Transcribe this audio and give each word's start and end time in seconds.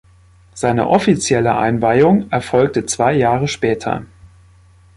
Seine 0.55 0.89
offizielle 0.89 1.55
Einweihung 1.57 2.31
erfolgte 2.31 2.87
zwei 2.87 3.13
Jahre 3.13 3.47
später. 3.47 4.03